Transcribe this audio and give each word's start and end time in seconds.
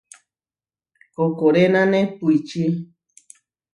Koʼkorenane 1.13 1.99
puičí. 2.17 2.61